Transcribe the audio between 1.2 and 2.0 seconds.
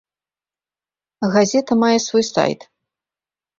Газета мае